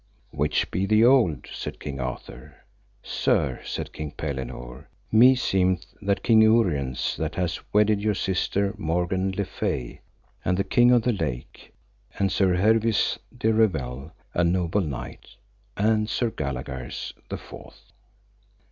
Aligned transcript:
Which 0.31 0.71
be 0.71 0.87
the 0.87 1.05
old? 1.05 1.45
said 1.53 1.79
King 1.79 1.99
Arthur. 1.99 2.55
Sir, 3.03 3.59
said 3.63 3.93
King 3.93 4.09
Pellinore, 4.13 4.87
meseemeth 5.11 5.93
that 6.01 6.23
King 6.23 6.41
Uriens 6.41 7.15
that 7.17 7.35
hath 7.35 7.59
wedded 7.71 8.01
your 8.01 8.15
sister 8.15 8.73
Morgan 8.79 9.31
le 9.33 9.45
Fay, 9.45 10.01
and 10.43 10.57
the 10.57 10.63
King 10.63 10.89
of 10.89 11.03
the 11.03 11.13
Lake, 11.13 11.75
and 12.17 12.31
Sir 12.31 12.55
Hervise 12.55 13.19
de 13.37 13.53
Revel, 13.53 14.11
a 14.33 14.43
noble 14.43 14.81
knight, 14.81 15.35
and 15.77 16.09
Sir 16.09 16.31
Galagars, 16.31 17.13
the 17.29 17.37
fourth. 17.37 17.91